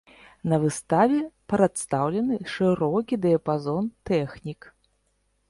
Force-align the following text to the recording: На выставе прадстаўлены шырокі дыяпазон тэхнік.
На 0.51 0.57
выставе 0.63 1.19
прадстаўлены 1.53 2.39
шырокі 2.55 3.21
дыяпазон 3.27 3.83
тэхнік. 4.13 4.61